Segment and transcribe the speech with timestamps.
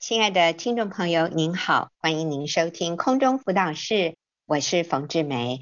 [0.00, 4.16] 亲爱的听众朋友，您好，欢迎您收听空中辅导室，
[4.46, 5.60] 我是冯志梅。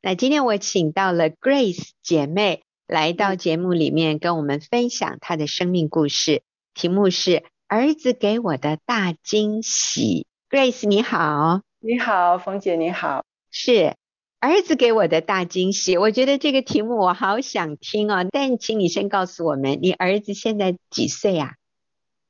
[0.00, 10.24] 那今天我请到了 Grace 姐妹来到节目里面，跟我们分享她的生命故事，题目是“儿子给我的大惊喜”。
[10.48, 13.96] Grace 你好，你好，冯姐你好，是
[14.38, 15.98] 儿子给我的大惊喜。
[15.98, 21.56] 我觉得这个题目我好想听哦，但请你先告诉我们，你儿子现在几岁呀？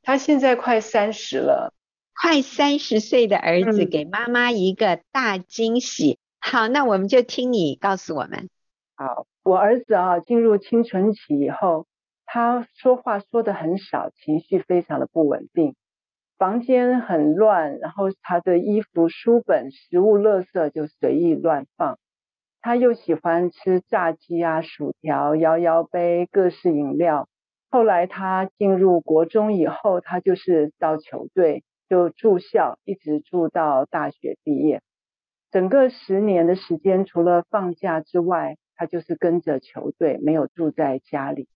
[0.02, 1.72] 他现在快三十了，
[2.20, 6.12] 快三十岁的儿子给妈妈一个大惊喜。
[6.12, 8.48] 嗯、好，那我们就听你告诉我们。
[8.96, 11.86] 好，我儿子啊，进入青春期以后，
[12.24, 15.74] 他说话说的很少，情绪非常的不稳定，
[16.38, 21.98] 房间很乱，然后他的衣服、书本、食物、垃圾就随意乱放。
[22.62, 27.26] 他又喜欢吃炸鸡啊、薯条、摇摇杯、各式饮料。
[27.70, 34.82] 后来他进入国中以后，他就是到球队就住校，一直住到大学毕业。
[35.52, 41.48] 整个十年的时间，除了放假之外，他就是跟着球队，没有住在家里。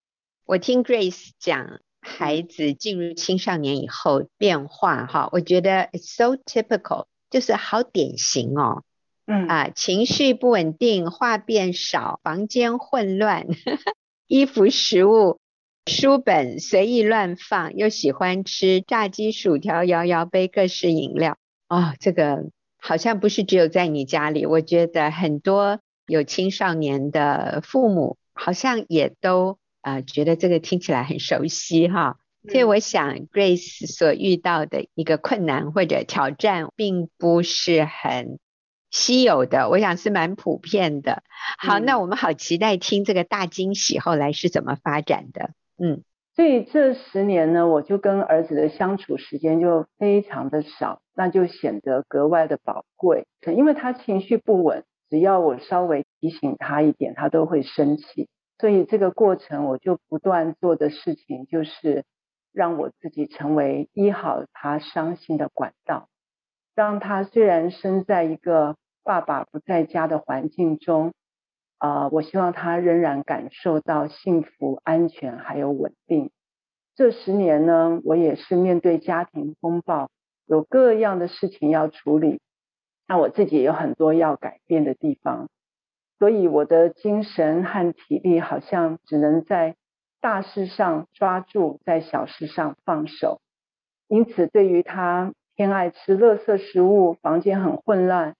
[0.47, 8.85] 我听 Grace 讲孩子进入青少年以后变化，哈，我觉得 it's so typical，就是好典型哦。
[9.27, 13.47] 嗯啊，情绪不稳定，话变少，房间混乱，
[14.29, 15.41] 衣服食物。
[15.87, 21.37] 书本随意乱放，又喜欢吃炸鸡、薯条、摇摇杯、各式饮料。
[21.69, 22.47] 哦，这个
[22.79, 32.17] 好像不是只有在你家里，我觉得很多有青少年的父母好像也都啊、呃、觉得这个听起来很熟悉哈。
[32.51, 38.39] 所以我想 Grace 所遇到的一个困难或者挑战，并不是很
[38.91, 41.23] 稀有的，我想是蛮普遍的。
[41.59, 45.51] 好，嗯、那我们好期待听这个大惊喜后来是怎么发展的。
[45.77, 46.05] 嗯，
[46.37, 53.27] 所以这十年呢，我就跟儿子的相处时间就非常的少，那就显得格外的宝贵。
[53.57, 58.29] 因为他情绪不稳，只要我稍微提醒他一点，他都会生气。
[58.59, 62.05] 所以这个过程，我就不断做的事情，就是
[62.53, 66.09] 让我自己成为医好他伤心的管道，
[66.77, 71.13] 让他虽然生在一个爸爸不在家的环境中。
[71.79, 76.31] 啊、我希望他仍然感受到幸福、安全还有稳定。
[76.95, 80.11] 这十年呢，我也是面对家庭风暴，
[80.47, 82.41] 有各样的事情要处理，
[83.09, 85.49] 那我自己也有很多要改变的地方，
[86.19, 89.75] 所以我的精神和体力好像只能在
[90.21, 93.41] 大事上抓住，在小事上放手。
[94.07, 98.37] 因此，对于他偏爱吃垃圾食物，房间很混乱。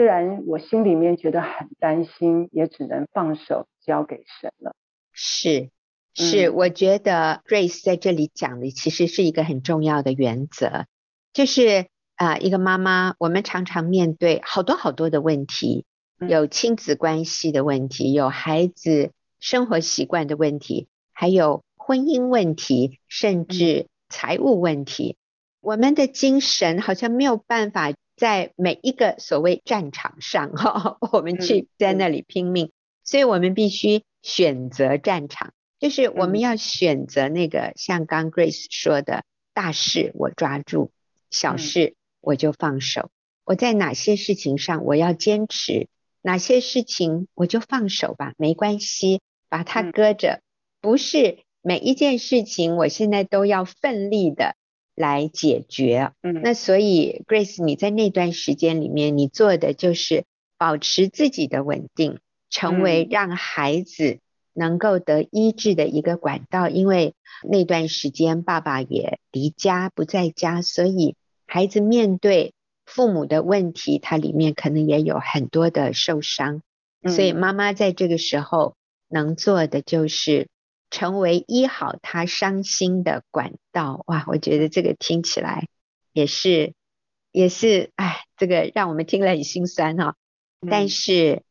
[0.00, 4.74] 虽然我心里面觉得很担心，也只能放手交给神了。
[5.12, 5.68] 是，
[6.14, 10.86] 是，嗯、我觉得 Grace 在这里讲的其实是一个很重要的原则，
[11.34, 15.84] 就是啊、呃，一个妈妈，我们常常面对好多好多的问题，
[16.26, 25.18] 有亲子关系的问题，有孩子生活习惯的问题，还有婚姻问题，甚至财务问题。
[25.18, 27.92] 嗯、我们的精神好像没有办法。
[28.20, 32.70] 在每一个所谓战场上，哈， 我们去在那里拼命，
[33.02, 40.90] 所以我们必须选择战场，就是我们要选择那个像刚 Grace 说的，大事我抓住，
[41.30, 43.08] 小事我就放手。
[43.46, 45.88] 我在哪些事情上我要坚持，
[46.20, 50.42] 哪些事情我就放手吧，没关系，把它搁着。
[50.82, 54.56] 不是每一件事情我现在都要奋力的。
[55.00, 60.24] 来解决，嗯，那所以 Grace，你在那段时间里面，你做的就是
[60.58, 62.18] 保持自己的稳定，
[62.50, 64.18] 成为让孩子
[64.52, 66.68] 能够得医治的一个管道。
[66.68, 67.14] 因为
[67.48, 72.52] 那段时间爸爸也离家不在家，所以孩子面对
[72.84, 76.60] 父母的问题，他里面可能也有很多的受伤。
[77.08, 78.74] 所以妈妈在这个时候
[79.08, 80.48] 能做的就是。
[80.90, 84.24] 成为医好他伤心的管道，哇！
[84.26, 85.68] 我觉得这个听起来
[86.12, 86.74] 也是，
[87.30, 90.14] 也是，哎，这个让我们听了很心酸哈、哦。
[90.68, 91.44] 但是，嗯、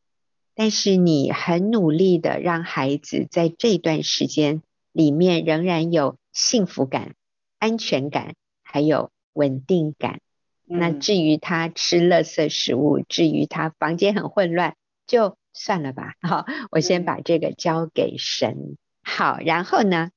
[0.54, 4.62] 但是你很努力的让孩子在这段时间
[4.92, 7.14] 里面仍然有幸福感、
[7.58, 10.20] 安全感，还有稳定感。
[10.68, 14.76] 嗯、那至于他吃垃圾食物，至于他房间很混乱，
[15.06, 16.14] 就算了吧。
[16.20, 18.76] 好，我先把这个交给神。
[19.02, 20.10] 好，然后呢？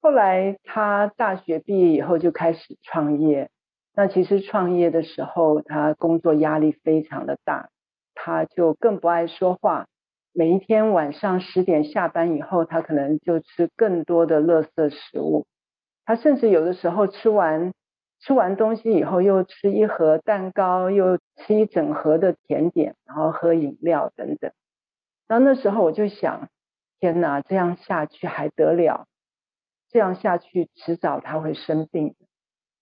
[0.00, 3.50] 后来他大学毕业以后就开始创业。
[3.94, 7.68] 那其实创业的时候，他工作压力非常的大，
[8.14, 9.86] 他就更不爱说话。
[10.32, 15.44] 每一天晚上十点下班以后，他可能就吃更多的垃圾食物。
[16.06, 17.72] 他甚至有的时候吃完
[18.18, 24.52] 吃完东西以后又吃一盒蛋糕，又吃一整盒的甜点，然后喝饮料等等。
[25.28, 26.48] 然后那时候我就想，
[27.02, 29.08] 天哪，这样下去还得了？
[29.90, 32.14] 这样下去迟早他会生病。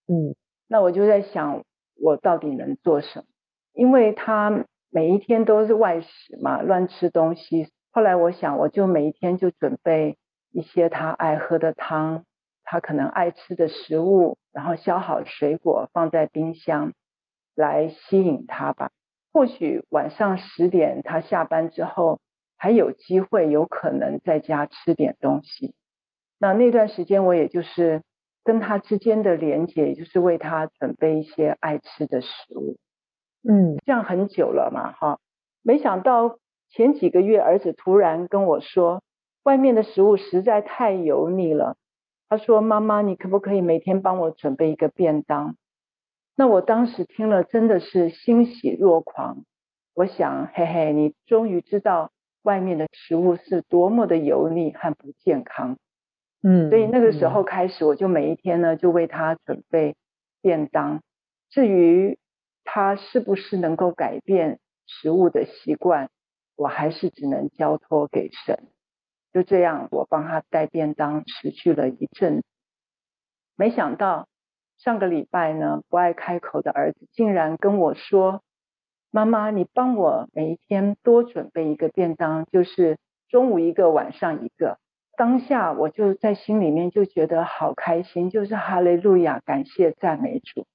[0.08, 0.36] 嗯，
[0.68, 1.64] 那我就在想，
[1.98, 3.24] 我到底能做什么？
[3.72, 7.72] 因为他每一天都是外食嘛，乱吃东西。
[7.92, 10.18] 后来我想，我就每一天就准备
[10.52, 12.26] 一些他爱喝的汤，
[12.62, 16.92] 他可能爱吃的食物，然后削好水果放在冰箱
[17.54, 18.90] 来吸引他吧。
[19.32, 22.20] 或许晚上十点他下班之后
[22.62, 25.74] 还有机会，有可能在家吃点东西。
[26.38, 28.02] 那那段时间，我也就是
[28.44, 32.76] 跟他之间的连接，也就是为他准备一些爱吃的食物。
[33.48, 35.18] 嗯，这样很久了嘛，哈。
[35.62, 39.02] 没想到前几个月，儿子突然跟我说，
[39.42, 41.76] 外面的食物实在太油腻了。
[42.28, 45.56] 他说：“妈妈，你可不可以每天帮我准备一个便当？”
[46.36, 49.46] 那我当时听了，真的是欣喜若狂。
[49.94, 55.76] 我想，嘿嘿，你终于知道外面的食物是多么的油腻和不健康。
[56.42, 59.96] 嗯，所以那个时候开始，我就每一天呢，就为他准备
[60.40, 61.02] 便当。
[61.50, 62.18] 至于
[62.64, 66.08] 他是不是能够改变食物的习惯，
[66.56, 68.68] 我还是只能交托给神。
[69.32, 72.42] 就这样，我帮他带便当，持续了一阵。
[73.56, 74.26] 没想到
[74.78, 78.42] 上个礼拜呢，不爱开口的儿子竟然跟我说
[79.10, 82.98] ：“妈妈，你帮我每一天多准备一个便当，就是
[83.28, 84.78] 中午一个，晚上一个。”
[85.16, 90.66] 当下我就在心里面就觉得好开心，就是哈利路亚，感谢赞美主。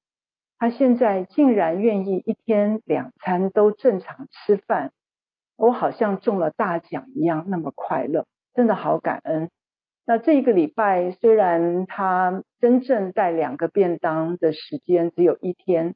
[0.59, 4.91] 他现在竟然愿意一天两餐都正常吃饭，
[5.57, 9.49] 我好像中了大奖一样，那么快乐，真的好感恩。
[10.05, 15.95] 那这一个礼拜虽然他真正带两个便当的时间只有一天，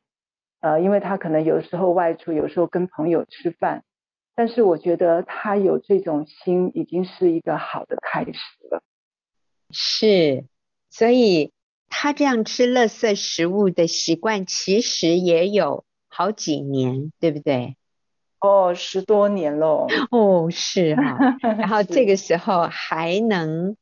[0.61, 3.83] 呃，因为他可能有时候外出，有时候跟朋友吃饭。
[4.35, 8.39] 但是我觉得他有这种心，已经是一个好的开始
[8.71, 8.81] 了。
[9.69, 10.45] 是，
[10.89, 11.51] 所以
[11.89, 17.75] 他这样吃垃圾食物的习惯，其实也有好几年，对不对？
[18.39, 19.87] 哦，十多年喽。
[20.11, 21.53] 哦，是哈、 啊。
[21.57, 23.75] 然后这个时候还能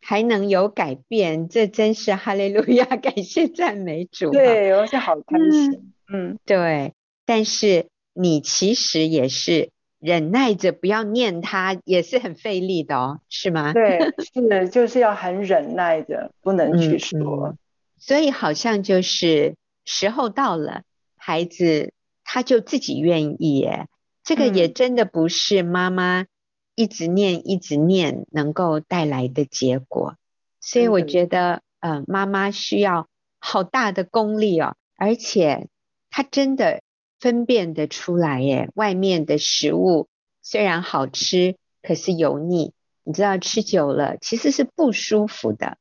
[0.00, 4.30] 还能有改变，这真是哈利路亚，感谢赞美主。
[4.30, 5.72] 对，而且好开心。
[5.72, 6.94] 嗯，嗯对。
[7.24, 9.70] 但是你其实也是。
[9.98, 13.72] 忍耐着不要念他也是很费力的哦，是吗？
[13.72, 13.98] 对，
[14.34, 17.56] 是就是要很忍耐着，不能去说。
[17.98, 19.56] 所以好像就是
[19.86, 20.82] 时候到了，
[21.16, 23.88] 孩子他就自己愿意耶。
[24.22, 26.26] 这个也真的不是妈妈
[26.74, 30.16] 一直念一直念能够带来的结果。
[30.60, 33.08] 所以我觉得，呃，妈妈需要
[33.40, 35.68] 好大的功力哦，而且
[36.16, 36.80] 他真的。
[37.18, 40.06] 分辨得出来耶，外面的食物
[40.42, 42.74] 虽然好吃，可是油腻。
[43.04, 45.78] 你知道吃久了其实是不舒服的。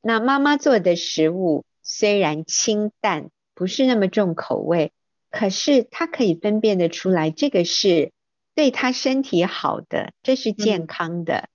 [0.00, 4.92] 那妈妈做的食物虽然清淡，不是那么重口味，
[5.30, 8.12] 可是他可以分辨得出来，这个是
[8.54, 11.34] 对他身体好的，这是健康的。
[11.36, 11.48] 嗯。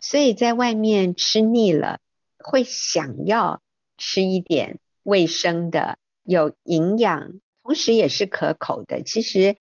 [0.00, 2.00] 所以在外面吃腻了，
[2.38, 3.60] 会想要
[3.98, 7.34] 吃一点卫生的、有营养。
[7.68, 9.02] 同时也是可口的。
[9.02, 9.58] 其实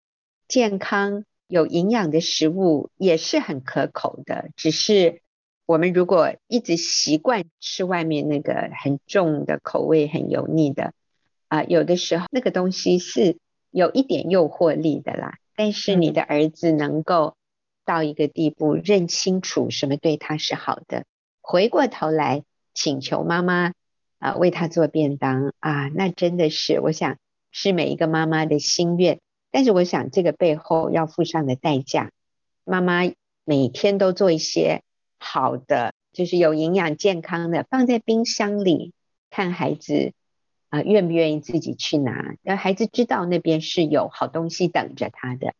[0.47, 5.21] 健康有营养的食物也是很可口的，只是
[5.65, 10.93] 我们如果一直习惯吃外面那个很重的口味、很油腻的
[11.49, 13.39] 啊、呃，有的时候那个东西是
[13.71, 15.33] 有一点诱惑力的啦。
[15.57, 17.35] 但是你的儿子能够
[17.83, 21.03] 到一个地步，认清楚什么对他是好的，
[21.41, 23.73] 回过头来请求妈妈
[24.19, 27.17] 啊、呃、为他做便当啊，那真的是我想。
[27.59, 32.11] 是每一个妈妈的心愿，但是我想这个背后要付上的代价。
[32.63, 33.01] 妈妈
[33.45, 34.83] 每天都做一些
[35.17, 38.93] 好的，就是有营养健康的，放在冰箱里，
[39.31, 40.13] 看孩子
[40.69, 45.55] 啊、呃、愿不愿意自己去拿，让孩子知道那边是有好东西等着他的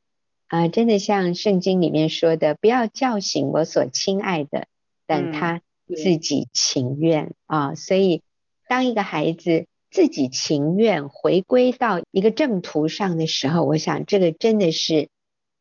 [0.45, 0.69] 啊、呃。
[0.69, 4.67] 真的像圣经里面说的，不要叫醒我所亲爱的，
[5.07, 7.73] 等他自己情愿啊。
[7.73, 8.21] 所以
[8.69, 9.65] 当一个孩子。
[9.89, 15.09] 自己情愿回归到一个正途上的时候，我想这个真的是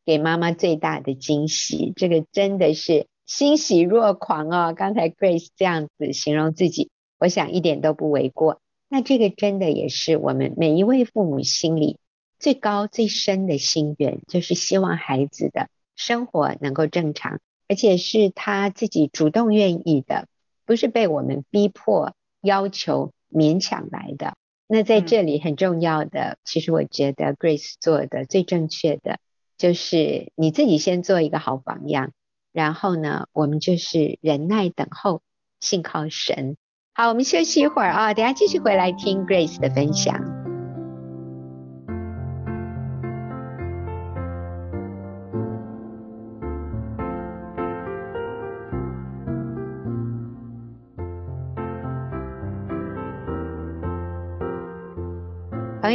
[0.05, 4.73] 给妈妈最大的惊喜，这个真的是欣喜若狂哦。
[4.75, 8.59] 刚才 Grace 这样子形容自己，我想一点都不为过。
[8.89, 11.97] 那这个真的也是我们每一位父母心里
[12.37, 20.27] 最高最深的心愿，就是希望孩子的生活能够正常，而且是他自己主动愿意的，
[20.65, 23.11] 不是被我们逼迫要求。
[23.31, 24.35] 勉强来的，
[24.67, 29.19] 那在这里很重要的，嗯、其实我觉得 Grace 做的最正确的，
[29.57, 32.11] 就是你自己先做一个好榜样，
[32.51, 35.21] 然后呢，我们就是忍耐等候，
[35.59, 36.57] 信靠神。
[36.93, 40.36] 好，我们休息一会儿啊，等下继续回来听 Grace 的分享。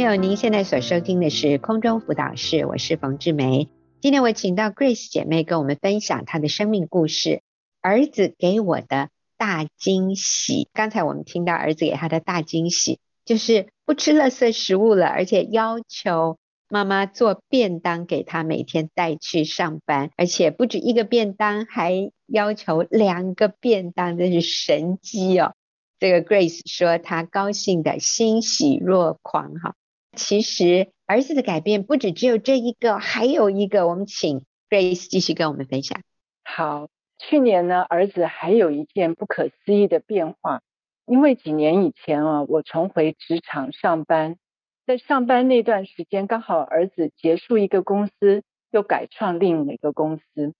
[0.03, 3.69] 友，您现在所收听的是空中辅导室，我是冯志梅。
[4.01, 7.41] 今天我请到 Grace 姐妹跟我们分享她的生命故事。
[7.79, 9.07] 儿子给我的
[9.37, 25.53] 大惊喜，刚才我们听到儿子给她的大惊喜，就是不吃垃圾食物了，而且要求妈妈做便当给他每天带去上班，而且不止一个便当，还要求两个便当，真是神机哦。
[25.97, 29.75] 这个 Grace 说她高兴的欣喜若狂哈。
[30.15, 36.01] 其实儿子的改变不止只有这一个，还有一个，我们请 Grace 继续跟我们分享。
[36.43, 40.61] 好，去年呢，儿子还有一件不可思议的变化，
[41.07, 44.37] 因为几年以前啊，我重回职场上班，
[44.85, 50.53] 在上班那段时间，刚好儿子结束一个公司，又改创另一个公司，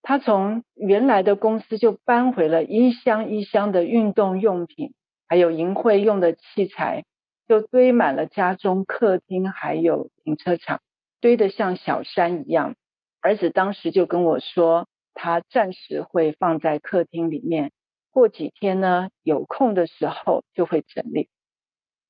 [0.00, 4.94] 他从原来的公司就搬回了一箱一箱的运动用品，
[5.26, 7.04] 还有淫秽用的器材。
[7.52, 10.80] 就堆满了家中客厅，还有停车场，
[11.20, 12.76] 堆得像小山一样。
[13.20, 17.70] 儿子当时就跟我说，他暂时会放在客厅里面，
[18.10, 21.28] 过几天呢，有空的时候就会整理。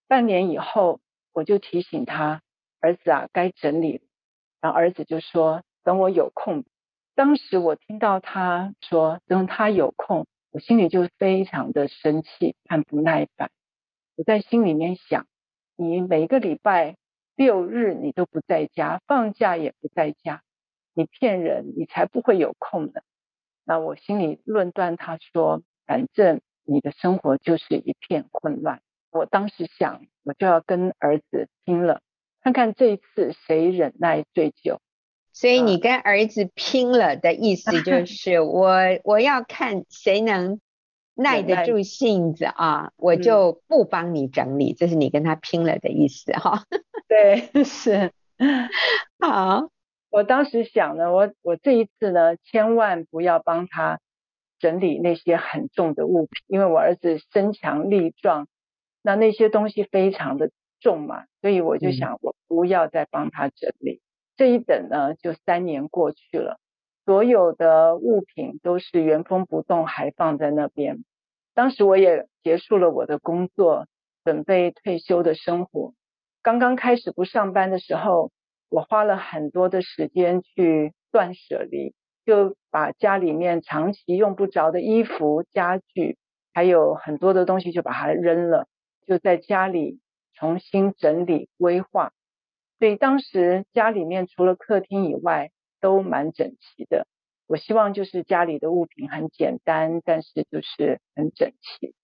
[0.07, 1.01] 半年以后，
[1.33, 2.41] 我就提醒他，
[2.81, 4.01] 儿子啊，该整理。
[4.61, 6.65] 然后儿子就说，等我有空。
[7.17, 13.51] 当时我听到他说等他有空，我心里就非常的生气和不耐烦。
[14.15, 15.27] 我在心里面想。
[15.83, 16.95] 你每个礼拜
[17.35, 20.43] 六日你都不在家，放假也不在家，
[20.95, 23.01] 你骗人，你才不会有空呢。
[23.65, 28.81] 那我心里论断他说，反正你的生活就是一片混乱。
[29.11, 32.01] 我当时想，我就要跟儿子拼了，
[32.43, 34.81] 看看这一次谁忍耐最久。
[35.33, 40.61] 所以你跟儿子拼了的意思就 是我，我我要看谁能。
[41.15, 46.65] 耐得住性子啊，嗯、我就不帮你整理，这是你跟他拼了的意思哈。
[47.09, 48.13] 对，是。
[49.21, 49.69] 好，
[50.11, 54.01] 我当时想呢，我我这一次呢，千万不要帮他
[54.59, 58.49] 整理那些很重的物品，因为我儿子身强力壮，
[59.03, 60.51] 那那些东西非常的
[60.81, 63.97] 重嘛，所以我就想，我不要再帮他整理。
[63.97, 64.01] 嗯、
[64.37, 66.59] 这一等呢，就三年过去了。
[67.05, 71.05] 所有的物品都是原封不动还放在那边。
[71.55, 73.87] 当时我也结束了我的工作，
[74.25, 75.95] 准备退休的生活。
[76.43, 78.31] 刚刚开始不上班的时候，
[78.69, 81.95] 我花了很多的时间去断舍离，
[82.25, 86.17] 就把家里面长期用不着的衣服、家具，
[86.55, 88.67] 还有很多的东西就把它扔了，
[89.07, 90.01] 就在家里
[90.35, 92.13] 重新整理规划。
[92.79, 95.51] 所以当时家里面除了客厅以外，
[95.83, 97.07] 都蛮整齐的，
[97.47, 101.95] 我希望就是家里的物品很简单，但是就是很整齐。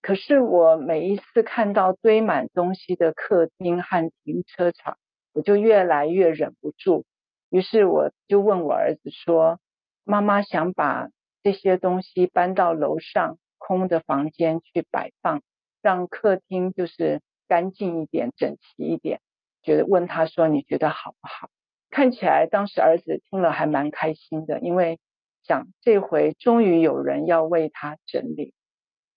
[0.00, 4.96] 可是我每一次看到堆满东西的客厅和停车场，
[5.32, 7.04] 我就越来越忍不住。
[7.50, 9.58] 于是我就问我儿子说
[10.04, 11.08] ：“妈妈想把
[11.42, 15.42] 这些东西搬到楼上空的房间去摆放，
[15.82, 19.20] 让客厅就是干净一点、整齐一点。”
[19.64, 21.48] 觉得问他说：“你觉得好不好？”
[21.90, 24.98] 看起来当时儿子听了还蛮开心的，因为
[25.44, 28.52] 想这回终于有人要为他整理，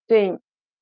[0.08, 0.38] 所以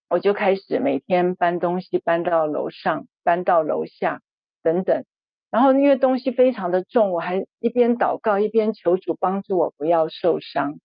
[0.09, 4.21] 我就开始每天搬东西搬到楼上，搬到楼下
[4.61, 5.03] 等等。
[5.51, 10.79] 然后因为东西非常的重，我还一边祷告一边求主帮助我不要受伤。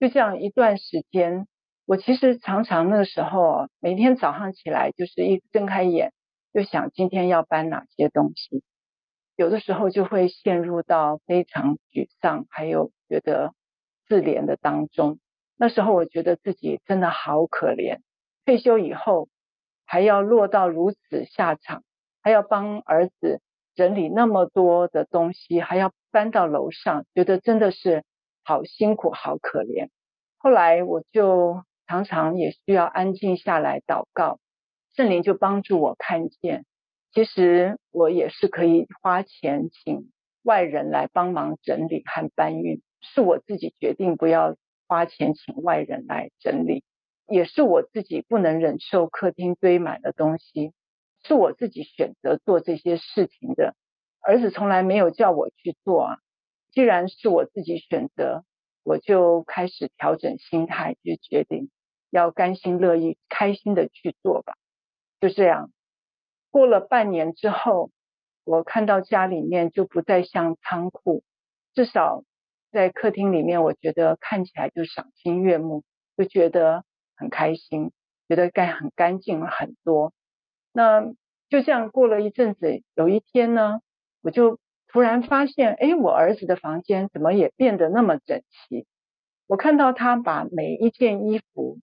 [0.00, 1.46] 就这样一段时间，
[1.86, 6.12] 我其实常常那个时候每天早上起来就是一睁开眼
[6.52, 8.64] 就想今天要搬哪些东西。
[9.40, 13.54] 有的时候就会陷入到非常沮丧，还有觉得
[14.06, 15.18] 自怜的当中。
[15.56, 18.00] 那时候我觉得自己真的好可怜，
[18.44, 19.30] 退休以后
[19.86, 21.82] 还要落到如此下场，
[22.20, 23.40] 还要帮儿子
[23.74, 28.04] 整理那么多的东西，还要搬到楼上，觉得真的是
[28.44, 29.88] 好辛苦，好可怜。
[30.36, 34.38] 后来我就常常也需要安静下来祷告，
[34.94, 36.66] 圣灵就帮助我看见。
[37.12, 40.10] 其实我也是可以花钱请
[40.42, 46.84] 外人来帮忙整理和搬运，是我自己决定不要花钱请外人来整理，
[47.26, 50.72] 也是我自己不能忍受客厅堆满的东西，
[51.24, 53.74] 是我自己选择做这些事情的，
[54.20, 56.18] 儿子从来没有叫我去做啊。
[56.72, 58.44] 既然是我自己选择，
[58.84, 61.70] 我就开始调整心态，就决定
[62.10, 64.54] 要甘心乐意、开心的去做吧。
[65.20, 65.70] 就这样，
[66.50, 67.90] 过了半年之后，
[68.44, 71.22] 我看到家里面就不再像仓库，
[71.74, 72.24] 至少
[72.70, 75.84] 在客厅里面，我觉得看起来就赏心悦目，
[76.16, 76.84] 就觉得
[77.16, 77.92] 很开心，
[78.28, 80.12] 觉得该很干净了很多。
[80.72, 81.02] 那
[81.48, 83.80] 就这样过了一阵子，有一天呢，
[84.22, 88.86] 我就突然发现，哎，我儿子的房间怎么也变得那么整齐？
[89.46, 91.78] 我看到他把每一件衣服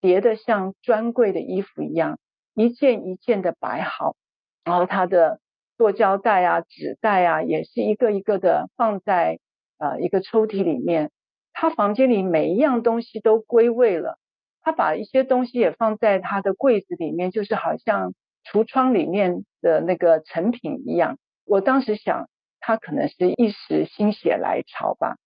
[0.00, 2.18] 叠得像专柜的衣服一样，
[2.60, 4.16] 一件一件的摆好，
[4.64, 5.40] 然后他的
[5.76, 9.38] 塑胶袋啊、纸袋啊，也是一个一个的放在
[9.78, 11.10] 呃一个抽屉里面。
[11.52, 14.18] 他房间里每一样东西都归位了，
[14.62, 18.14] 他把一些东西也放在他的柜子里面，就是好像。
[18.42, 22.26] 橱窗里面的那个成品一样，我当时想，
[22.58, 25.16] 他可能是一时心血来潮吧。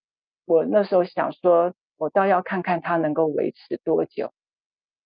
[0.45, 4.33] 我那时候想说，我倒要看看他能够维持多久，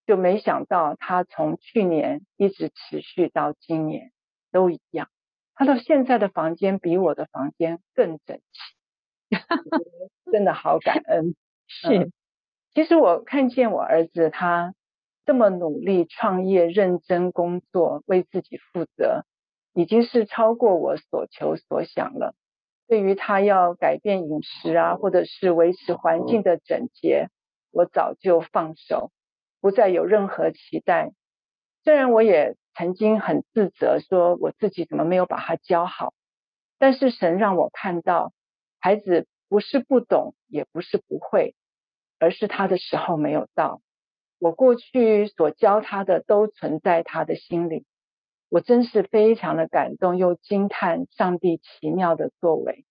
[0.08, 4.10] 就没想到他从去年一直持续到今年
[4.50, 5.08] 都一样。
[5.54, 9.36] 他到现在的房间比我的房间更整齐，
[10.32, 11.36] 真的好感恩。
[11.68, 12.12] 是，嗯，
[12.72, 14.74] 其实我看见我儿子他。
[15.26, 19.26] 这么努力创业、认真工作、为自己负责，
[19.74, 22.34] 已经是超过我所求所想了。
[22.86, 27.28] 对于他要改变饮食啊，或者是维持环境的整洁，
[27.70, 29.10] 我早就放手，
[29.60, 31.12] 不再有任何期待。
[31.84, 36.12] 虽然我也曾经很自责，说我自己怎么没有把他教好，
[36.78, 38.32] 但是神让我看到，
[38.78, 41.54] 孩子不是不懂，也不是不会，
[42.18, 43.80] 而是他的时候没有到。
[44.38, 47.84] 我过去所教他的都存在他的心里，
[48.48, 52.84] 我真是非常的感动又惊叹上帝奇妙的作为。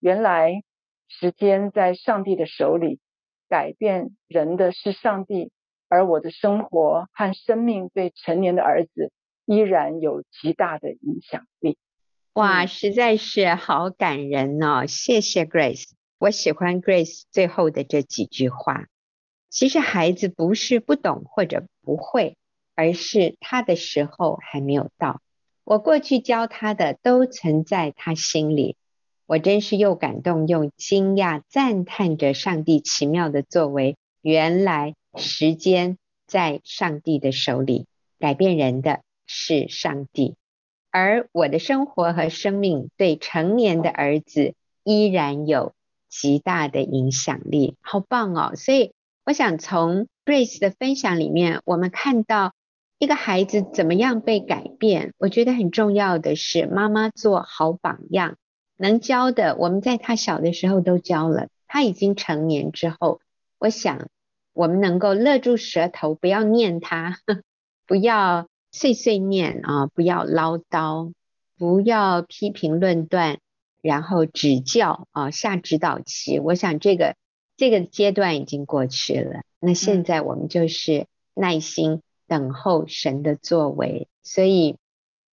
[0.00, 0.62] 原来
[1.08, 3.00] 时间在上帝的手里，
[3.48, 5.50] 改变人的是上帝，
[5.92, 9.12] 而我的生活和生命对成年的儿子
[9.44, 11.76] 依然有极大的影响力。
[12.32, 14.86] 哇，实在是好感人哦！
[14.86, 18.86] 谢谢 Grace，我喜欢 Grace 最后的这几句话。
[19.50, 22.38] 其实孩子不是不懂或者不会，
[22.74, 25.20] 而是他的时候还没有到。
[25.62, 28.76] 我过去教他的都存在他心里，
[29.26, 33.98] 我真是又感动又惊讶，赞叹着上帝奇妙的作为。
[34.22, 37.86] 原来时间在上帝的手里，
[38.18, 40.36] 改变人的是上帝，
[40.90, 45.74] 而我的生活和生命对成年的儿子依然有
[46.08, 47.76] 极大的影响力。
[47.80, 48.54] 好棒哦！
[48.56, 48.92] 所以。
[49.24, 52.54] 我想从 Grace 的分享里面，我们看到
[52.98, 55.14] 一个孩子怎么样被改变。
[55.16, 58.36] 我觉得很重要的是，妈妈做好榜样，
[58.76, 61.46] 能教的，我们在他小的时候都教了。
[61.68, 63.20] 他已经成年之后，
[63.60, 64.08] 我想
[64.52, 67.18] 我们能够勒住舌头，不要念他，
[67.86, 71.12] 不要碎碎念啊，不要唠叨，
[71.58, 73.38] 不要批评论断，
[73.80, 76.38] 然后指教啊，下指导棋。
[76.38, 77.14] 我想这个。
[77.54, 84.08] 这个阶段已经过去了，那现在我们就是耐心等候神的作为。
[84.24, 84.78] 所以，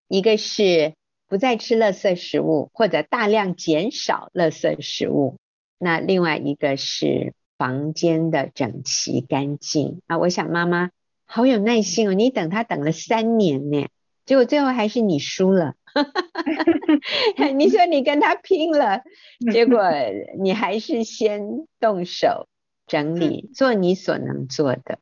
[0.10, 0.94] 一个是
[1.28, 5.38] 不再吃垃圾食物，或者大量减少垃圾食物；
[5.80, 10.18] 那另外一个是房间的整齐干净啊。
[10.18, 10.90] 我想妈妈
[11.26, 13.88] 好有耐心哦，你等他等了三年呢，
[14.26, 15.76] 结果最后还是你输了。
[17.56, 19.02] 你说你跟他拼了，
[19.52, 19.82] 结果
[20.40, 22.48] 你还是先动手
[22.88, 25.00] 整理，做你所能做的。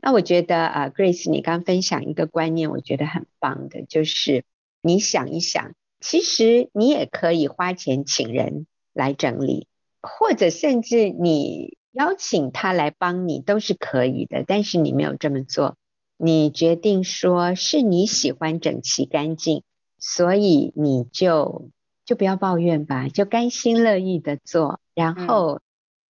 [0.00, 4.44] 那我觉得啊，Grace，你刚分享一个观念，我觉得很棒的，就是
[4.80, 9.66] 你想一想，其实你也可以花钱请人来整理，
[10.00, 15.76] 或者甚至你邀请他来帮你都是可以的，但是你没有这么做，
[16.16, 19.62] 你决定说是你喜欢整齐干净。
[20.04, 21.70] 所以你就
[22.04, 25.60] 就不要抱怨吧，就甘心乐意的做，然后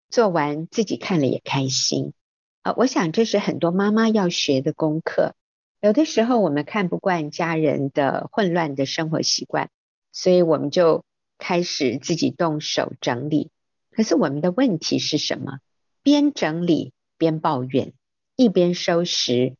[0.09, 2.13] 做完自己看了也开心。
[2.61, 5.35] 啊、呃，我想这是很多妈妈要学的功课。
[5.81, 9.69] 有的时候我们看不惯家人的混乱的生活习惯，
[10.13, 11.03] 所以我们就
[11.37, 13.49] 开始自己动手整理。
[13.91, 15.59] 可是我们的问题是什么？
[16.03, 17.93] 边整理边抱怨，
[18.35, 19.55] 一边收拾，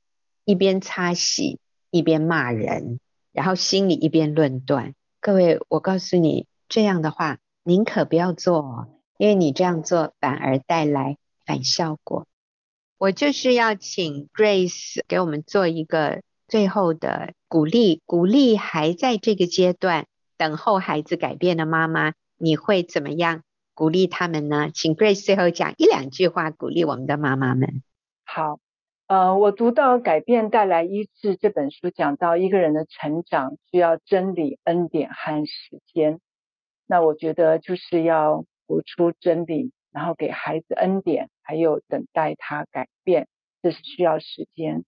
[0.46, 3.00] 一边擦洗，一边骂人。
[3.34, 12.28] 然后心里一边论断，各位，我告诉你，这样的话宁可不要做哦，因为你这样做反而带来反效果。
[12.98, 23.44] 我就是要请 Grace 给我们做一个最后的鼓励，鼓励还在这个阶段等候孩子改变的妈妈，你会怎么样
[23.82, 24.70] 鼓励他们呢？
[24.72, 27.82] 请 Grace 最后讲一两句话鼓励我们的妈妈们。
[28.24, 28.60] 好，
[29.08, 36.20] 呃，我读到《改变带来医治》这本书，讲到一个人的成长需要真理、恩典和时间。
[36.86, 43.28] 那我觉得就是要活出真理，然后给孩子恩典，还有等待他改变，
[43.64, 44.86] 这是需要时间。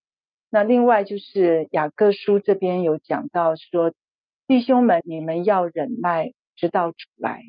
[0.52, 3.92] 那另外就是雅各书这边有讲到说，
[4.46, 7.42] 弟兄们，你们要忍耐，直到主来。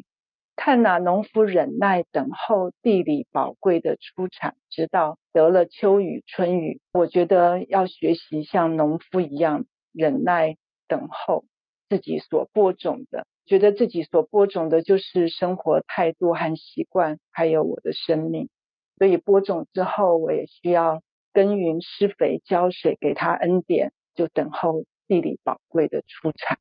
[0.57, 6.81] 看那，农夫忍耐等候地里宝贵的出产，直到得了秋雨春雨。
[6.93, 11.45] 我觉得要学习像农夫一样忍耐等候
[11.89, 18.49] 自己所播种的，觉得自己所播种的就是生活态度和习惯，还有我的生命。
[18.97, 26.59] 所以播种之后，我也需要耕耘、施肥、浇水，给他恩典，就等候地里宝贵的出产。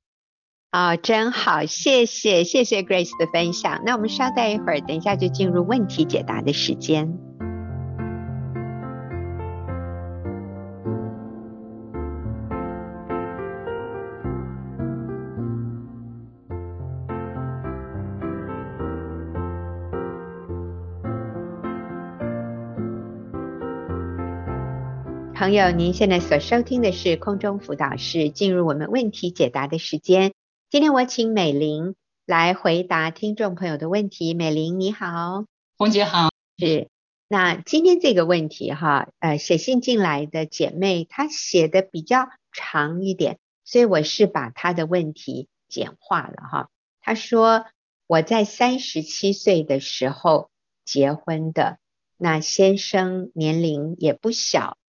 [0.73, 3.83] 啊、哦，真好，谢谢，谢谢 Grace 的分享。
[3.85, 7.15] 那我们稍待一会儿，等一下就进入问题解答的时间。
[25.35, 30.33] 朋友，您现在所收听的是空中辅导室，进入我们问题解答的时间。
[30.73, 31.93] 今天我请美玲
[32.25, 34.33] 来回答听众朋友的问题。
[34.33, 35.45] 美玲你好，
[35.77, 36.31] 红姐好。
[36.57, 36.89] 是，
[37.27, 46.69] 那今天这个问题哈，呃，写信进来的姐妹她写的比较长一点，所以我是把她的问题简化了哈。
[47.01, 47.67] 她说
[48.07, 50.49] 我在三十七岁的时候
[50.85, 51.77] 结婚的，
[52.17, 54.79] 那先生年龄也不小，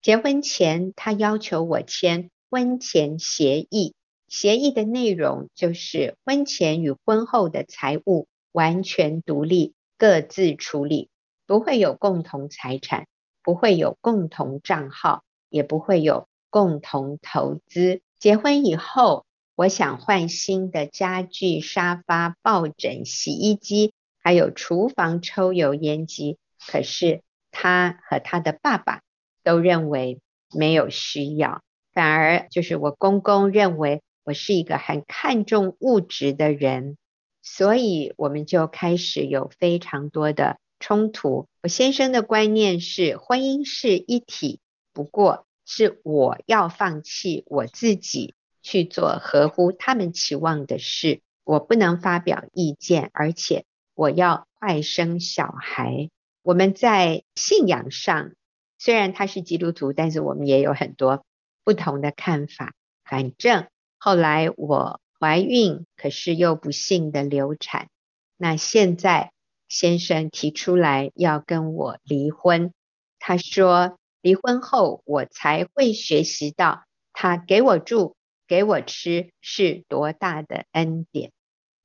[0.00, 3.94] 结婚前他要求我签婚前协议。
[4.26, 11.08] 协议的内容就是婚前与婚后的财务完全独立，各自处理，
[11.46, 13.06] 不会有共同财产，
[13.42, 18.00] 不会有共同账号，也不会有共同投资。
[18.18, 26.38] 结婚以后，我想换新的家具、沙发、抱枕、洗衣机，还有厨房抽油烟机。
[26.66, 27.20] 可是
[27.52, 29.02] 他和他的爸爸
[29.44, 30.18] 都认为
[30.50, 34.02] 没有需要，反而就是我公公认为。
[34.24, 36.96] 我是一个很看重物质的人，
[37.42, 41.46] 所以我们就开始有非常多的冲突。
[41.62, 44.60] 我先生的观念是婚姻是一体，
[44.94, 56.08] 不过是我要放弃我自己去做合乎他们期望的事，我不能发表意见，而且我要快生小孩。
[56.42, 58.32] 我们在信仰上
[58.78, 61.26] 虽然他是基督徒，但是我们也有很多
[61.62, 62.72] 不同的看法。
[63.04, 63.66] 反正。
[64.04, 67.88] 后来我怀孕，可是又不幸的流产。
[68.36, 69.32] 那现在
[69.66, 72.74] 先生提出来要跟我离婚，
[73.18, 78.14] 他说离婚后我才会学习到他给我住、
[78.46, 81.32] 给我吃是多大的恩典。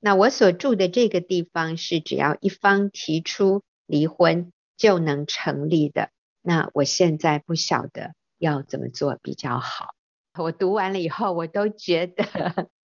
[0.01, 6.09] 那我所住的这个地方是只要一方提出离婚就能成立的。
[6.41, 9.95] 那我现在不晓得要怎么做比较好。
[10.37, 12.23] 我读完了以后，我都觉得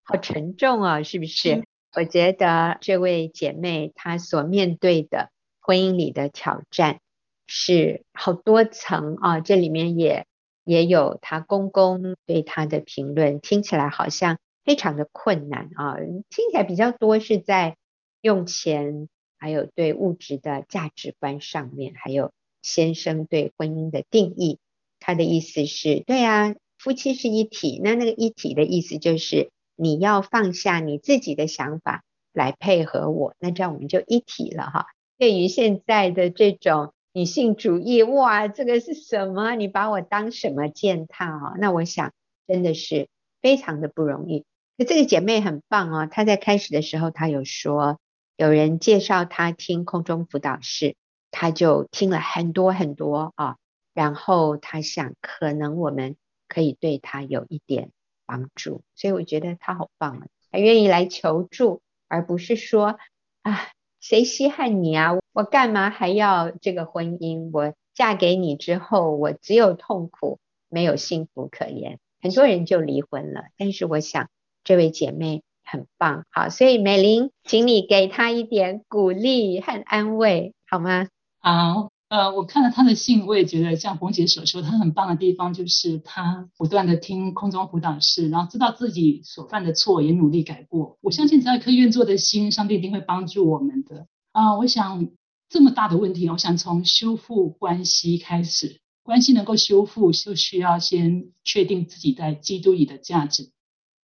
[0.03, 1.63] 好沉重啊、哦，是不是？
[1.95, 5.29] 我觉得这位姐妹她所面对的
[5.61, 6.99] 婚姻里的挑战
[7.47, 10.25] 是好多层啊，这里面也
[10.65, 15.95] 也有她公公对她的评论，听起来好像非常的困难啊，
[16.29, 17.77] 听起来比较多是在
[18.21, 24.59] 用钱，还有对物质的价值观上面，还有先生对婚姻的定义。
[24.99, 26.55] 他的意思是，对啊。
[26.85, 34.85] 夫妻是一体，那那个一体的意思就是你要放下你自己的想法来配合我，那这样我们就一体了哈。
[35.17, 39.55] 对于现在的这种女性主义，哇，这个是什么？
[39.55, 41.53] 你把我当什么践踏啊？
[41.57, 42.13] 那我想
[42.45, 43.07] 真的是
[43.41, 44.45] 非常的不容易。
[44.77, 47.97] 那这个姐妹很棒哦，她在开始的时候她有说，
[48.37, 50.95] 有人介绍她听空中辅导室，
[51.31, 53.55] 她就听了很多很多啊，
[53.95, 56.15] 然后她想可能我们。
[56.55, 57.91] 可以对他有一点
[58.25, 60.27] 帮助，所以我觉得他好棒啊！
[60.49, 62.97] 他愿意来求助，而不是说
[63.41, 63.67] 啊，
[63.99, 65.15] 谁稀罕你啊？
[65.33, 67.49] 我干嘛还要这个婚姻？
[67.51, 70.39] 我嫁给你之后，我只有痛苦，
[70.69, 71.99] 没有幸福可言。
[72.21, 74.29] 很多人就离婚了，但是我想
[74.63, 81.09] 这位姐妹很棒，好，所以美玲，请你给她一点鼓励和安慰，好吗？
[81.39, 81.91] 好。
[82.15, 90.97] 呃，我看了他的信，我也觉得像红姐所说，他很棒的地方就是他不断的听空中辅导室，然后知道自己所犯的错，也努力改过。
[91.01, 94.07] 我相信只要一颗愿做的心，上帝一定会帮助我们的。
[94.31, 95.09] 啊、我想
[95.49, 98.79] 这么大的问题，我想从修复关系开始。
[99.03, 103.51] 关系能够修复，就需要先确定自己在基督里的价值，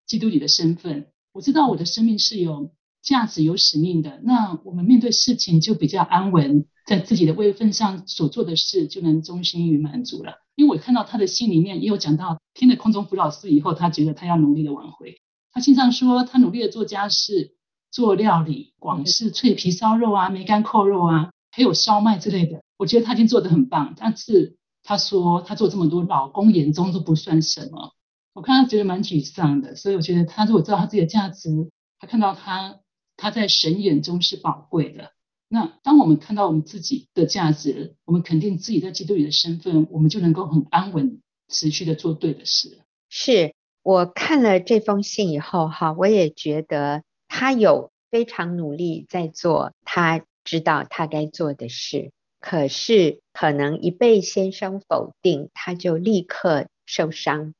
[0.05, 1.07] 基督里的身份。
[1.31, 2.71] 我知道我的生命是有
[3.01, 6.65] 价值、有使命的，那我们面对事情就比较安稳。
[6.91, 10.41] 在自己的位份上所做的事，就能忠心与满足了。
[10.55, 15.21] 因为我看到他的心里面也有讲到，听了空中辅导师以后，他觉得他要努力的挽回。
[15.53, 17.55] 他信上说，他努力的做家事、
[17.91, 22.61] 做料理，广式脆皮烧肉啊、梅干扣肉啊，还有烧麦之类的。
[22.77, 27.93] 我觉得他已经做得很棒，但是他说他做这么多，老公眼中都不算什么。
[28.33, 32.79] 我看他觉得蛮沮丧的，所以我觉得他如果知道他自己的价值，他看到他
[33.15, 35.13] 他在神眼中是宝贵的。
[35.53, 42.79] 那当我们看到我们自己的价值，我们肯定自己在基督里的身份，我们就能够很安稳、持续的做对的事。
[43.09, 52.13] 是我看了这封信以后，哈，我也觉得他有非常努力在做，他知道他该做的事。
[52.39, 57.53] 可是可能一被先生否定，他就立刻受伤，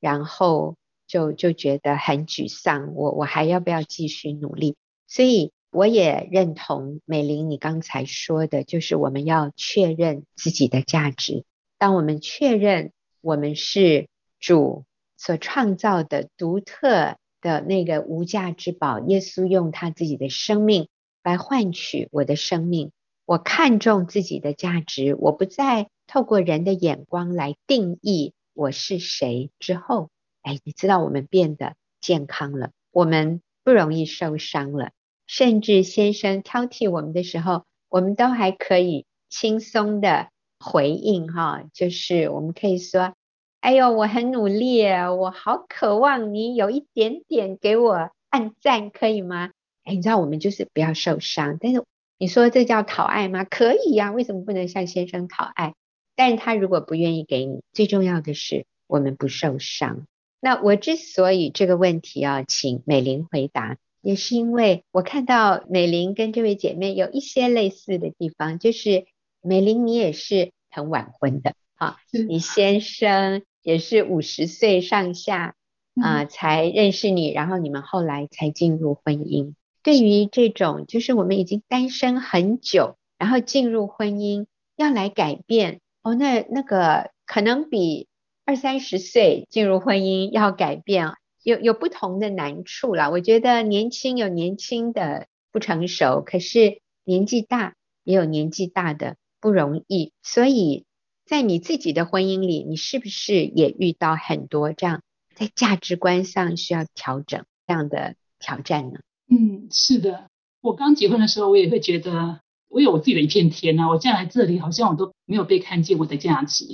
[0.00, 2.94] 然后就就觉得很沮丧。
[2.94, 4.76] 我我还要不要继续努力？
[5.06, 5.50] 所以。
[5.70, 11.44] 我也认同美玲你刚才说的，就是我们要确认自己的价值。
[11.76, 14.08] 当我们确认我们是
[14.40, 14.84] 主
[15.16, 20.88] 所创造的独特的那个无价之宝，耶稣用他自己的生命
[21.22, 22.90] 来换取我的生命，
[23.26, 29.50] 我看重自己的价值，我不再透过人的眼光来定义我是谁。
[29.58, 30.08] 之后，
[30.42, 34.92] 哎，你知道我们变得健康了，我们不容易受伤了。
[35.28, 43.12] 甚至先生挑剔我们的时候，我们都还可以轻松的回应哈，就是我们可以说
[43.60, 49.50] ：“哎呦，我很努力，我好渴望你有一点点给我按赞，可以吗？”
[49.84, 51.58] 哎，你知道我们就是不要受伤。
[51.60, 51.84] 但是
[52.18, 53.44] 你说这叫讨爱吗？
[53.44, 55.74] 可以呀，为什么不能向先生讨爱？
[56.16, 60.06] 但是他如果不愿意给你，最重要的是我们不受伤。
[60.40, 63.76] 那我之所以这个问题要请美玲回答。
[64.08, 69.04] 也是因为我看到美玲跟这位姐妹有一些类似的地方，就是
[69.42, 75.56] 美玲你也是很晚婚的哈，你先生也是五十岁上下
[76.00, 79.52] 啊、呃、才认识你，然后你们后来才进入婚姻。
[79.82, 88.08] 对于这种就是我们已经单身很久，然后进入婚姻要来改变哦，那那个可能比
[88.46, 91.12] 二三十岁进入婚姻要改变。
[91.42, 97.74] 有有不同的难处啦，我觉得年轻有年轻的不成熟，可是年纪大
[98.04, 100.12] 也有年纪大的不容易。
[100.22, 100.84] 所以
[101.24, 105.02] 在你自己的婚姻里，你是不是也遇到很多这样
[105.34, 109.00] 在价值观上需要调整这样的挑战呢？
[109.30, 110.28] 嗯，是的。
[110.60, 116.64] 我刚结婚的时候，我也会觉得我有我自己的一片天啊，我嫁来这里好像我都没有被看见我的价值。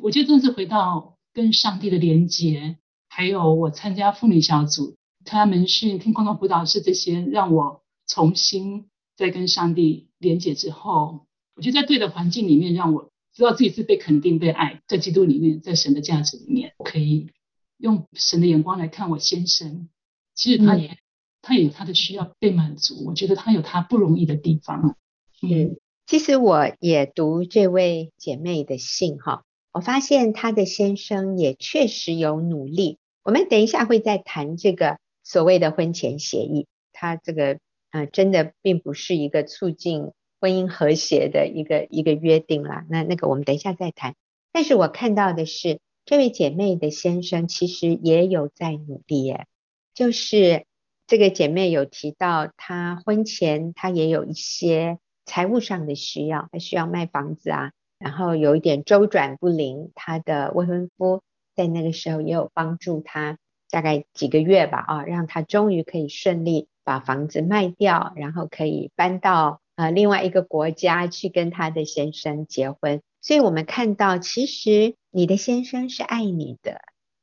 [0.00, 2.78] 我觉得真是回到跟上帝的连接。
[3.14, 4.96] 还有我参加妇女小组、
[5.26, 17.28] 参加门训、听空中辅导室这些，让我重新再跟上帝连接之后，我觉得在对的环境里面，让我知道自己是被肯定、被爱，在基督里面，在神的价值里面，我可以
[17.76, 19.90] 用神的眼光来看我先生。
[20.34, 20.96] 其实他也、嗯、
[21.42, 24.96] 他也有他的需要被满足，我觉得他有他不容易的地方。
[25.42, 33.00] 嗯，其实我也读这位姐妹的信哈，我发现她的先生也确实有努力。
[33.24, 37.60] 我们等一下会再谈这个所谓的婚前协议，它这个、
[37.92, 42.84] 呃、真的并不是一个促进婚姻和谐的一个一个约定啦。
[42.90, 44.14] 那那个我们等一下再谈。
[44.50, 49.46] 但是我看到的是，这位姐妹的先生其实也有在努力耶，
[49.94, 50.64] 就是
[51.06, 61.22] 这个姐妹有提到，她婚前她也有一些财务上的需要，她需要卖房子啊，然后有一点周转不灵，她的未婚夫。
[61.54, 63.38] 在那个时候也有帮助他，
[63.70, 73.02] 大概几个月吧，啊，让他终于可以顺利把房子卖掉，然后可以搬到呃另外一个国家去跟他的先生结婚。
[73.20, 76.80] 所以我们看到，其实你的先生是爱你的，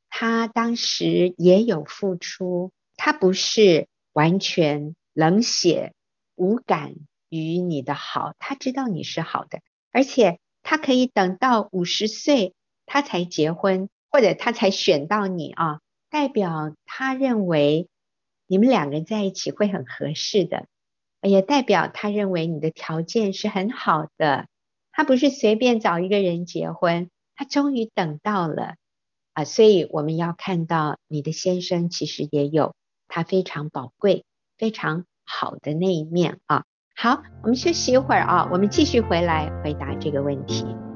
[0.10, 5.94] 他当时也有付出，他不是完全冷血
[6.36, 6.96] 无感
[7.30, 9.60] 于你的好，他知道你是好的，
[9.92, 12.54] 而且他可以等到五十岁
[12.86, 13.90] 他才结婚。
[14.12, 17.88] 或者他才选到你啊，代表他认为
[18.48, 20.66] 你们两个人在一起会很合适的，
[21.22, 24.48] 也代表他认为你的条件是很好的，
[24.92, 28.76] 他不是随便找一个人结婚，他终于等到了
[29.34, 29.44] 啊！
[29.44, 32.74] 所以我们要看到你的先生其实也有
[33.08, 34.26] 他非常宝贵、
[34.58, 36.64] 非常好的那一面啊。
[36.96, 40.89] 好，我们休息一会儿啊，我们继续回来回答这个问题。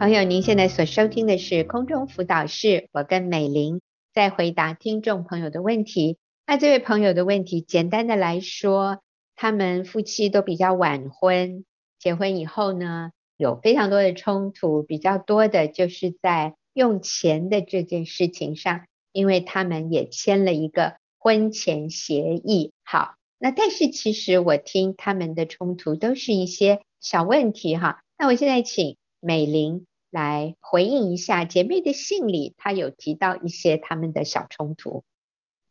[0.00, 3.82] 朋友，您现在所收听的是空中辅导室，我跟美玲
[4.14, 6.16] 在回答听众朋友的问题。
[6.46, 9.02] 那这位朋友的问题，简单的来说，
[9.36, 11.66] 他们夫妻都比较晚婚，
[11.98, 22.72] 结婚以后呢，有非常多的冲突，比较多的就是在用钱的这件事情上，因为他们也签了一个婚前协议。
[22.84, 28.00] 好，那但是其实我听他们的冲突都是一些小问题哈。
[28.16, 29.84] 那我现在请美玲。
[30.10, 35.04] 来回应一下姐妹的信里，她有提到一些他们的小冲突。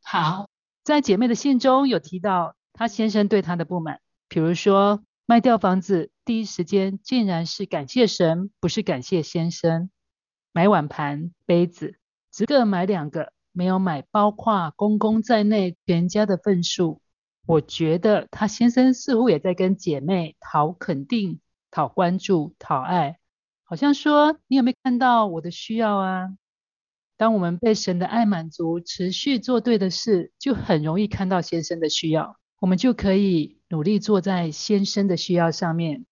[0.01, 0.49] 好，
[0.83, 3.99] 在姐妹的信中有提到她先生对她的不满，
[4.29, 9.89] 比如说卖掉房子第一时间竟然是感谢神，不是感谢先生。
[10.53, 11.97] 买碗盘杯子
[12.31, 17.01] 只各买两个，没有买包括公公在内全家的份数。
[17.45, 23.19] 我觉得她先生似乎也在跟姐妹讨肯定、讨关注、讨爱。
[23.69, 26.29] 好像说，你有没有看到我的需要啊？
[27.17, 36.07] 当我们被神的爱满足，持续做对的事，就很容易看到先生的需要，我们就可以努力做在先生的需要上面。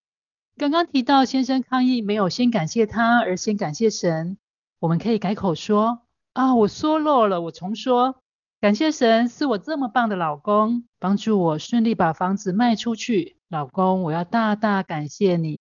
[0.56, 4.38] 刚刚提到先生抗议没有先感谢他，而先感谢神，
[4.78, 6.02] 我们可以改口说
[6.34, 8.22] 啊，我说漏了，我重说，
[8.60, 13.36] 感谢神是我这么棒的老公，帮助我顺利把房子卖出去。
[13.48, 15.58] 老公，我要大大感谢你。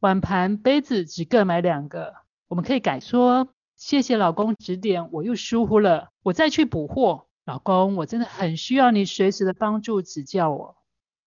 [0.00, 2.14] 碗盘杯子只各买两个，
[2.46, 7.26] 我们可以改说：谢谢老公指点，我又疏忽了，我再去补货。
[7.44, 10.76] 老公，我真的很需要你随时的帮助指教我。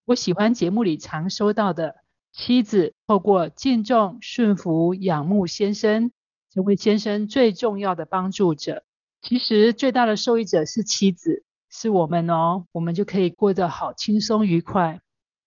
[0.05, 1.95] 我喜欢节目里常收到的，
[2.31, 6.12] 妻子透过敬重、顺服、仰慕先生，
[6.53, 8.84] 成为先生最重要的帮助者。
[9.21, 15.01] 其实最大的受益者是妻子，是我们哦，我们就可以过得好轻松愉快。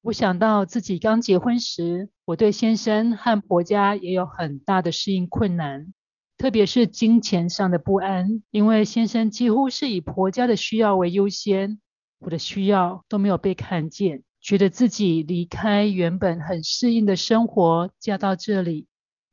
[0.04, 5.94] 我想到自己刚结婚时，我对先生和婆家也有很大的适应困难，
[6.36, 11.80] 特别是金钱上的不安，因为先生几乎是以婆家的需要为优先，
[12.18, 18.86] 我的需要都没有被看见，觉得自己离开原本很适应的生活，嫁到这里，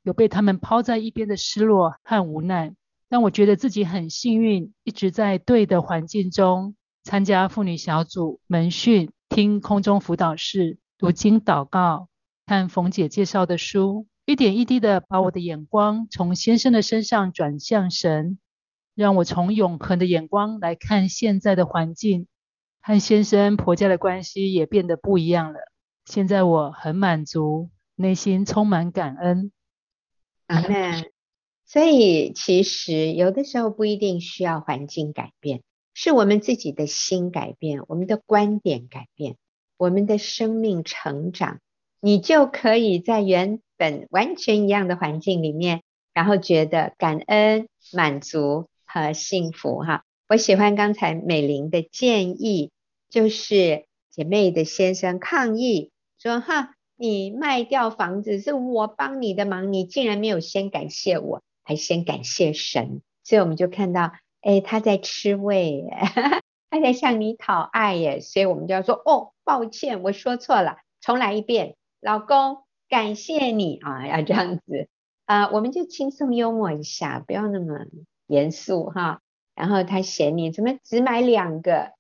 [0.03, 2.73] 有被他们抛在一边的失落和无奈。
[3.10, 9.12] 但我觉得自己很幸运，一直在对的环境中参加妇女小组门训。
[9.32, 12.10] 听空中辅导室读经祷告，
[12.46, 18.39] 看冯姐介绍的书，一点一滴的把我的眼光从先生的身上转向神，
[18.94, 22.28] 让我从永恒的眼光来看现在的环境，
[22.82, 25.60] 和先生婆家的关系也变得不一样了。
[26.04, 29.54] 现在我很满足，内心充满感恩。
[30.48, 31.06] 阿门。
[31.65, 35.63] 所以其实有的时候不一定需要环境改变。
[35.93, 39.36] 是我们自己的心改变，我们的观点改变，
[39.77, 41.60] 我们的生命成长，
[41.99, 45.82] 你就可以在原本完全一样的环境里面，
[46.13, 50.04] 然后觉得感恩、满足和幸福哈。
[50.30, 52.71] 我喜欢刚才美玲的建议，
[53.10, 64.13] 就是姐妹的先生抗议说：“哈，你卖掉房子是我帮你的忙，你竟然没有先感谢我，还先感谢神。”所以我们就看到。
[64.41, 65.89] 哎，他在吃味耶，
[66.71, 71.75] 他在向你讨爱耶，所以我们就要说哦，抱歉，我说错了，重来一遍。
[71.99, 74.89] 老公，感谢你啊，要这样子
[75.25, 77.86] 啊，我们就轻松幽默一下，不要那么
[78.25, 79.21] 严肃哈。
[79.54, 81.91] 然后他嫌你怎么只买两个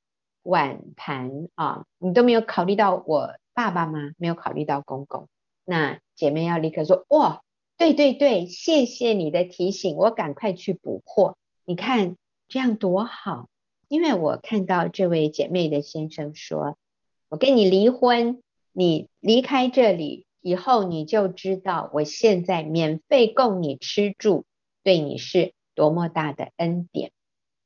[0.41, 1.85] 碗盘啊？
[1.99, 3.99] 你都没有考虑到我爸爸吗？
[4.17, 5.27] 没有考虑到公公？
[5.63, 7.43] 那姐妹要立刻说哇，
[7.77, 11.37] 对对对，谢谢你的提醒，我赶快去补货。
[11.65, 12.15] 你看。
[12.51, 13.47] 这样多好，
[13.87, 16.77] 因为我看到这位姐妹的先生说
[17.29, 18.43] ：“我跟你离婚，
[18.73, 24.43] 你离开这里以后，你就知道我现在免费供你吃住，
[24.83, 27.13] 对你是多么大的恩典。”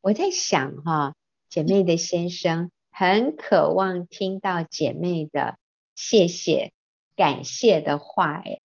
[0.02, 1.16] 我在想哈，
[1.50, 5.58] 姐妹的先生很渴望听到姐妹的
[5.96, 6.74] 谢谢、
[7.16, 8.34] 感谢的话。
[8.34, 8.60] 哎，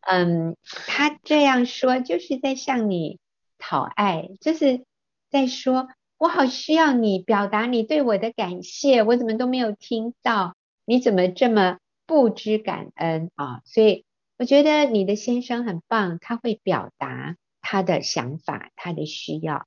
[0.00, 3.20] 嗯，他这样说就是在向你
[3.56, 4.84] 讨爱，就是。
[5.30, 10.56] 在说，我好需要你表达你对我的感谢，我怎么都没有听到？
[10.84, 13.62] 你怎么这么不知感恩啊？
[13.64, 14.04] 所以
[14.38, 19.66] 我觉得你的先生很棒，他会表达他的想法，他的需要。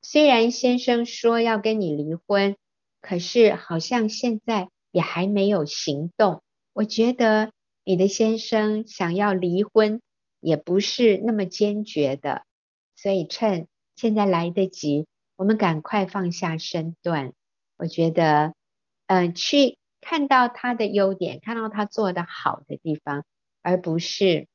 [0.00, 2.56] 虽然先生说要跟你离婚，
[3.00, 6.42] 可是好像现在也还没有行动。
[6.72, 7.52] 我觉得
[7.84, 10.00] 你的先生想要离婚，
[10.40, 12.44] 也不是那么坚决的。
[12.94, 13.66] 所以趁
[14.00, 17.34] 现在来得及，我们赶快放下身段。
[17.76, 18.54] 我觉得，
[19.08, 23.24] 嗯、呃，去看到他的优点，看到他做的好的地方，
[23.60, 24.48] 而不是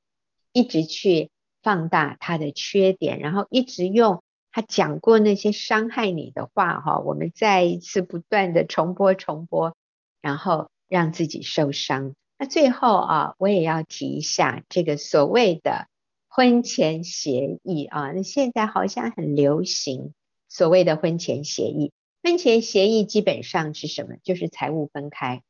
[0.52, 1.30] 一直去
[1.62, 4.24] 放大他的缺点，然后一直用。
[4.52, 9.76] 他讲过那些伤害你的话，哈，我们再一次不断的重播重播，
[10.22, 12.16] 然后让自己受伤。
[12.40, 15.88] 那最后啊，我也要提一下这个所谓的
[16.36, 20.14] 婚前协议啊，那现在好像很流行
[20.50, 21.94] 所谓的婚前协议。
[22.22, 24.18] 婚前协议基本上是什么？
[24.22, 25.44] 就是财务分开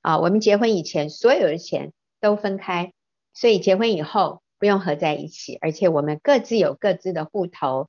[0.00, 0.18] 啊。
[0.18, 2.92] 我们结婚以前所有的钱都分开，
[3.32, 7.88] 所以结婚以后不用合在一起，而且我们各自有各自的户头。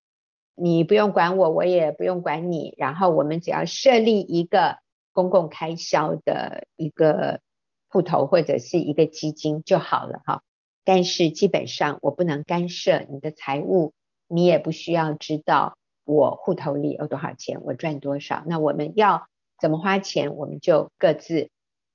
[0.53, 4.77] 你不用管我，我也不用管你，然后我们只要设立一个
[5.11, 7.41] 公共开销的一个
[7.89, 10.43] 户头或者是一个基金就好了哈。
[10.83, 13.93] 但是基本上我不能干涉你的财务，
[14.27, 18.43] 你也不需要知道我户头里有多少钱，我赚多少。
[18.45, 19.27] 那我们要
[19.59, 21.49] 怎么花钱，我们就各自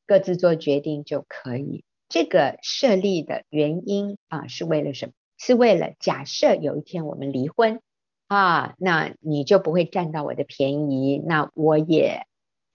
[0.06, 1.84] 各自做决定就可以。
[2.08, 5.12] 这个设立的原因啊，是为了什么？
[5.36, 7.80] 是为了假设有一天我们离婚。
[8.26, 12.26] 啊，那你就不会占到我的便宜，那我也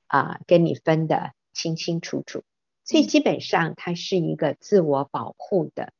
[0.07, 2.41] 啊跟你分得清清楚楚。
[2.83, 5.93] 所以基本上它是一个自我保护的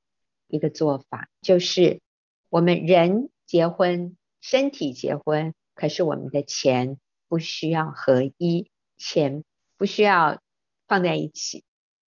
[0.48, 2.02] 一个做法，就是
[2.50, 9.44] 我们人结婚，身体结婚，可是我们的钱不需要合一，钱
[9.78, 10.42] 不需要
[10.88, 11.64] 放在一起。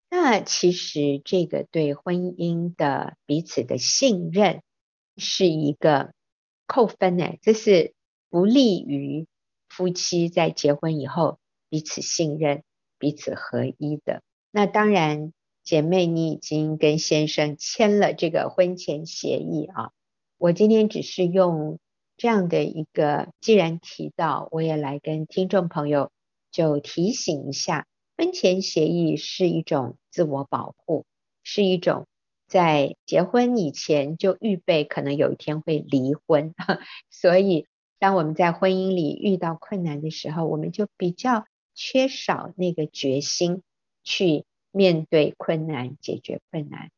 [0.08, 4.62] 那其实这个对婚姻的彼此的信任
[5.16, 6.12] 是一个。
[6.68, 7.94] 扣分呢，这是
[8.28, 9.28] 不利于
[9.68, 12.64] 夫妻在结婚以后彼此信任、
[12.98, 14.20] 彼此合一的。
[14.50, 15.32] 那当然，
[15.66, 19.90] 姐妹，你已经跟先生签了这个婚前协议啊。
[20.38, 21.80] 我今天只是用
[22.16, 26.12] 这样的一个，既然提到，我也来跟听众朋友
[26.52, 27.86] 就提醒一下，
[28.16, 31.04] 婚前协议是一种自我保护，
[31.42, 32.06] 是一种。
[32.48, 36.54] 在结婚以前就预备可能有一天会离婚，
[37.10, 37.66] 所以
[37.98, 41.44] 当我们在婚姻里遇到困难的时候，我们就比较
[41.74, 43.64] 缺少那个决心
[44.04, 44.44] 去
[44.76, 46.90] 面对困难、解决困难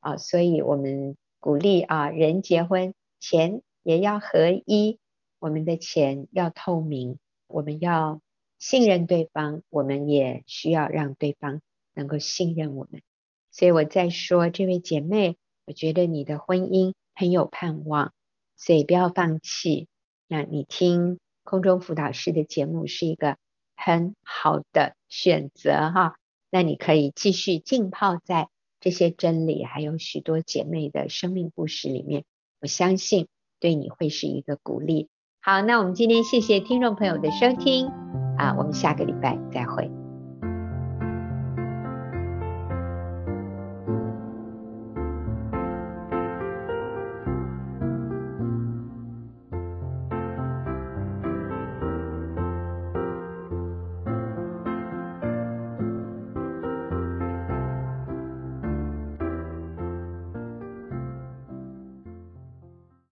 [0.00, 0.16] 啊。
[0.16, 4.98] 所以我们鼓励啊，人结婚钱也要合一，
[5.38, 8.22] 我们的钱要透明，我们要
[8.58, 11.60] 信任对方，我们也需要让对方
[11.92, 13.02] 能够信任我们。
[13.50, 18.14] 所以我在说，这位姐妹，我觉得你的婚姻很有盼望，
[18.56, 19.86] 所以不要放弃。
[20.28, 23.36] 那你听空中辅导师的节目是一个
[23.76, 26.16] 很好的选择哈。
[26.50, 28.48] 那你可以继续浸泡在
[28.80, 32.24] 这些真理，还有许多姐妹的生命故事里面，
[32.60, 33.28] 我相信
[33.60, 35.08] 对你会是一个鼓励。
[35.40, 37.88] 好，那我们今天谢谢听众朋友的收听
[38.36, 40.07] 啊，我们下个礼拜再会。